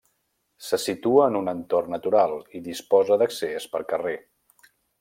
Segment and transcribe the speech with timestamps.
[0.67, 4.17] Se situa en un entorn natural, i disposa d'accés per carrer.